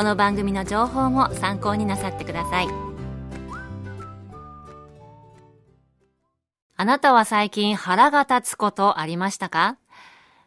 [0.00, 2.68] この番組の情報も参考になさってください
[6.74, 9.76] あなたは最近腹が立つことありましたか？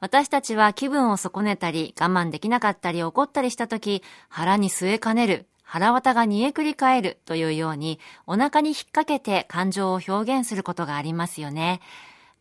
[0.00, 11.80] 私たちは気分を損ねたり我慢できなかったり怒ったりした時腹に据えかねる腹渡が煮えくり返るというようにお腹に引っ掛けて感情を表現することがありますよね。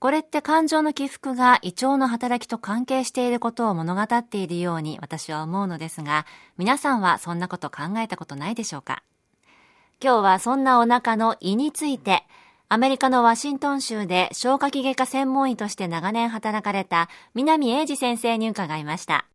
[0.05, 6.27] これって感情の起伏が胃腸の働きと関係していることを物語っているように私は思うのですが、
[6.59, 9.01] 皆さんはそんなこと考えたことないでしょうか？
[9.99, 12.21] 今日はそんなお腹の胃について、
[12.69, 19.25] アメリカのワシントン州で消化器外科専門医として長年働かれた南英二先生に伺いました。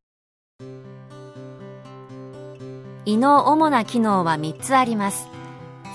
[3.07, 5.27] 胃の主な機能は3つあります。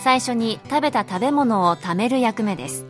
[0.03, 2.85] 最初に食べた食べ物を貯める役目です。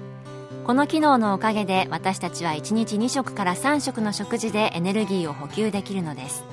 [0.65, 6.43] この機能のおかげで私たちは1日2食から3食の食事でエネルギーを補給できるのです。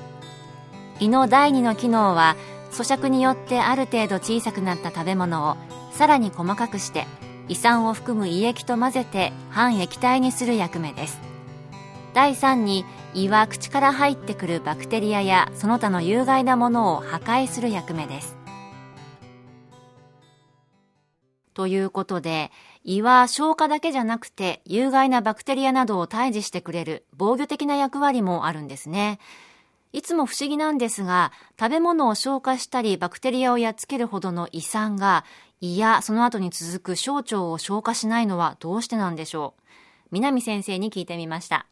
[1.00, 2.36] 胃の第2の機能は
[2.72, 5.56] 咀嚼によってある程度小さくなった食べ物を
[5.92, 7.06] さらに細かくして
[7.48, 11.18] 胃酸を含む胃液と混ぜて半液体にする役目です。
[12.12, 12.84] 第3に
[13.14, 18.41] 胃は口から入ってくるバクテリアやその他の有害なものを破壊する役目です。
[21.54, 22.50] ということで
[22.84, 29.18] 胃は消化だけじゃなくて有害なバクテリアなどを退治してくれる防御的な役割もあるんですね。
[29.92, 35.24] いつも不思議なんですが、食べ物を消化したりバクテリアをやっつけるほどの胃酸が
[35.60, 39.62] 胃やその後に続く小腸を消化しないのはどうしてなんでしょう
[40.10, 41.66] 南先生に聞いてみました。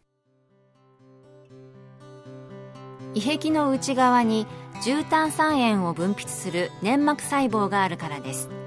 [3.14, 4.46] 胃壁の内側に
[4.84, 8.59] 重炭酸塩を分泌する粘膜細胞があるからです。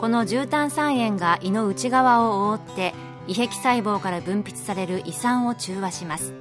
[0.00, 2.94] この重炭酸塩が胃の内側を覆って
[3.26, 6.32] 胃壁細胞から分泌される胃酸を中和します。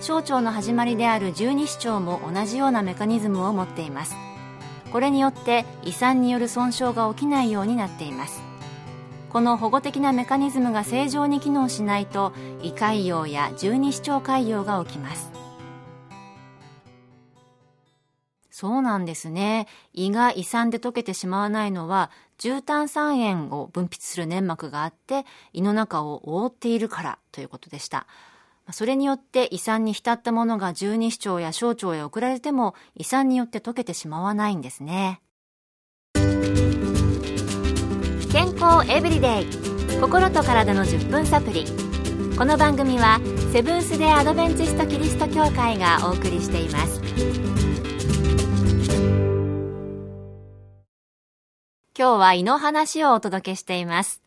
[0.00, 4.16] 小腸の始まりである十二指腸も同じようなメカニズムを持っています。
[4.90, 8.42] これによって胃酸による損傷が起きないようになっています。
[9.30, 15.30] この保護的なメカニズムが正常に機能しないと胃潰瘍や十二指腸潰瘍が起きます。
[18.58, 19.66] そうなんですね。
[19.92, 28.06] 胃が胃酸で溶けてしまわないのは、重炭酸塩を分泌する粘膜があって、胃の中を覆っているからということでした。
[28.72, 35.20] それによって胃酸に浸ったものが十二指腸や小腸へ送られても胃酸によって溶けてしまわないんですね。
[38.32, 41.64] 健康エブリデイ心と体の10分サプリ
[42.36, 43.18] この番組は
[43.50, 47.00] セブンス・デ・アドベンチスト・キリスト教会がお送りしています
[51.98, 54.20] 今日は胃の話をお届けしています。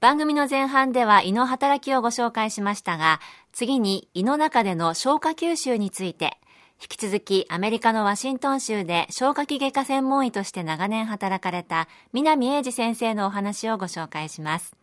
[0.00, 3.20] 番組の前半では胃の働きをご紹介しましたが、
[3.52, 6.38] 次に胃の中での消化吸収について、
[6.80, 14.74] 引き続きアメリカのワシントン州で消化器外科専門医として長年働かれた南英二先生のお話をご紹介します。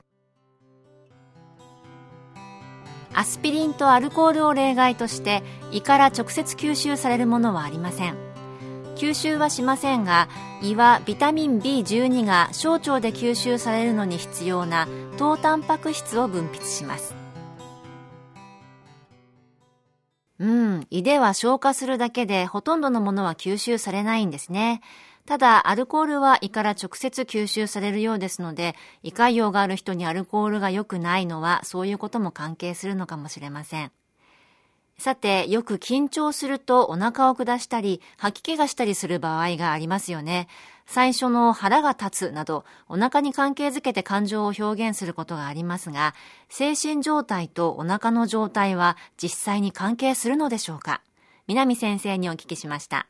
[3.16, 8.31] アスピリンとアルコールを例外として胃から直接吸収されるものはありません。
[9.02, 10.30] 吸収はしませんが
[10.62, 14.88] 胃はビタミン B12 が小腸で吸収されるのに必要な
[15.18, 17.16] 糖タンパク質を分泌します
[20.38, 24.82] うん胃では消化するだけでほとんどのものは吸収されないんですね
[25.26, 33.92] ただ、アルコールは胃から直接吸収されるようですので、胃潰瘍がある人にアルコールが良くないのは、そういうことも関係するのかもしれません。
[35.02, 40.48] さて、よく緊張するとお腹を下したり、吐き気がしたりする場合がありますよね。
[40.86, 46.14] 最初の腹が立つなど、お腹に関係づけて感情を表現することがありますが、
[46.50, 51.02] 精神状態とお腹の状態は実際に関係するのでしょうか？
[51.48, 53.08] 南先生にお聞きしました。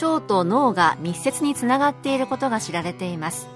[0.00, 3.46] 腸と脳が密接につながっていることが知られています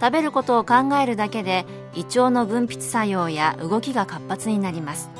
[0.00, 5.10] 食べることを考えるだけで胃腸の分泌作用や動きが活発になります。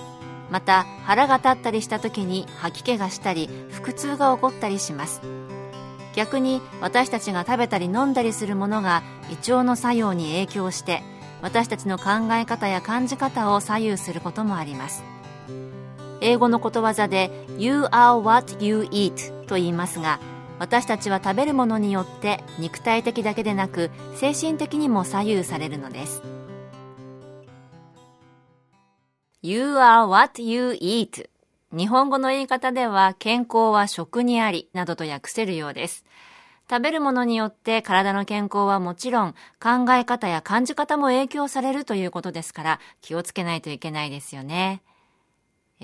[0.50, 5.20] また腹が立ったりした時に吐き気がしたり腹痛が起こったりします。
[6.14, 11.02] 逆に私たちが食べたり飲んだりするものが胃腸の作用に影響して
[11.42, 15.04] 私たちの考え方や感じ方を左右することもあります。
[16.20, 20.18] 英語のことわざで You are what you eat と言いますが
[20.58, 26.37] 私たちは食べるものによって肉体的だけでなく精神的にも左右されるのです。
[29.40, 31.28] You are what you eat
[31.72, 36.04] 日本語の言い方では健康は食にありなどと訳せるようです
[36.68, 44.82] 食べるものによって体の健康はもちろん考え方や感じ方も影響されるということですから気をつけないといけないですよね。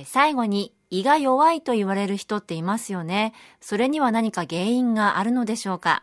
[0.05, 3.33] 最後に胃が弱いと言われる人っていますよね。
[3.61, 6.03] それには何か原因があるのでしょうか？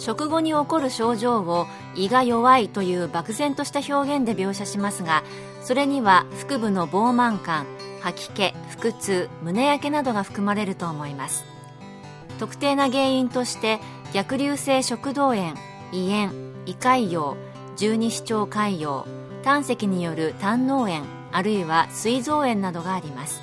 [0.00, 5.22] 食後に起こる症状を胃が弱いという漠然とした表現で描写しますが
[5.62, 7.66] それには腹部の膨満感
[8.00, 11.44] 吐き気腹痛胸焼けなどが含まれると思います。
[12.38, 13.78] 特定な原因として
[14.14, 15.52] 逆流性食道炎
[15.92, 16.32] 胃炎
[16.64, 17.36] 胃潰瘍
[17.76, 19.04] 十二指腸潰瘍
[19.42, 23.42] 胆石による胆嚢炎あるいは膵臓炎などがあります。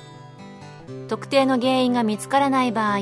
[1.06, 2.98] 特定の原因が見つからない場合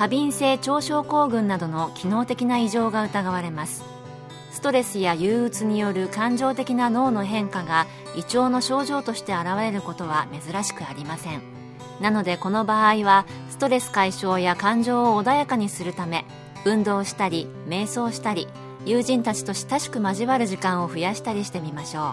[0.00, 3.84] 過敏性腸症候群などの機能的な異常が疑われます。
[4.50, 7.86] ストレスや憂鬱による感情的な脳の変化が
[8.16, 11.42] 胃腸の症状として現れることは珍しくありません。
[12.00, 16.24] なのでこの場合はストレス解消や感情を穏やかにするため
[16.64, 18.48] 運動したり瞑想したり
[18.86, 22.04] 友人たちと親しく交わる時間を増やしたりしてみましょう。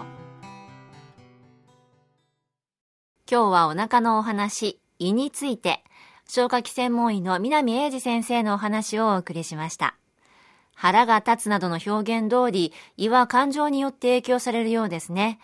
[3.30, 5.82] 今日はお腹のお話胃について。
[6.28, 9.96] 消化器専門医の南英二先生のお話をお送りしました
[10.74, 15.40] 腹が立つなどの表現通り胃は感情によって影響されるようですね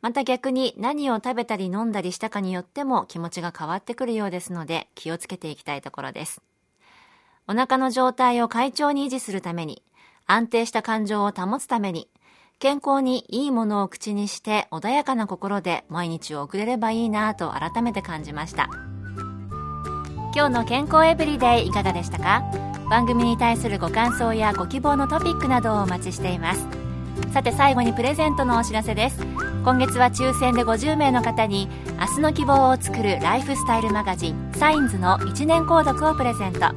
[0.00, 6.40] また逆に何を食べたり飲んだりしたかによっても気持ちが変わってくるようですので気をつけていきたいところです。
[7.48, 9.82] お腹の状態を快調に維持するために、
[10.26, 12.08] 安定した感情を保つために、
[12.58, 18.68] 健康にいいものを口にして穏やかな心で毎日を送れればいいなぁと改めて感じました。
[20.38, 22.44] 今日の健康エブリデイいかがでしたか？
[22.88, 26.64] 番組に対するご感想やご希望のトピックなどをお待ちしています。
[27.32, 29.18] さて最後にプレゼントのお知らせです。
[29.64, 31.68] 今月は抽選で50名の方に
[31.98, 36.72] 明日の希望を作るライフスタイルマガジンサインズの1年購読をプレゼント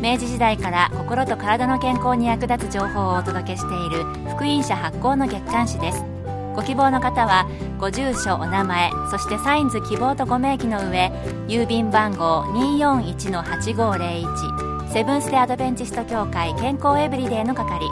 [0.00, 6.02] 明治時代から心と体の健康に役立つ情報をお届けしている福音社発行の月刊誌です
[6.54, 11.10] ご希望の方はご住所お名前そしてサインズ希望とご名義の上
[11.48, 17.86] 郵便番号241-8501セブンス・デ・アドベンチスト協会健康エブリデイの係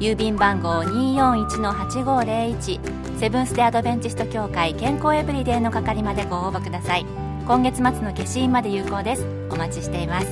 [0.00, 7.06] 郵便番号241-8501セブンス・デ・アドベンチスト協会健康エブリデイの係までご応募ください。
[7.46, 9.26] 今月末の消印まで有効です。
[9.50, 10.28] お待ちしています。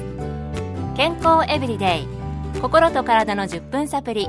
[0.97, 2.09] 健康エブリデイ
[2.61, 4.29] 心と体の10分サプリ